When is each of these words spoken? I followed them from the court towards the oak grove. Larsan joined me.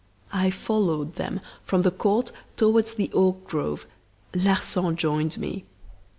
I 0.33 0.49
followed 0.49 1.13
them 1.13 1.39
from 1.63 1.83
the 1.83 1.91
court 1.91 2.31
towards 2.57 2.95
the 2.95 3.11
oak 3.13 3.47
grove. 3.47 3.85
Larsan 4.33 4.95
joined 4.95 5.37
me. 5.37 5.63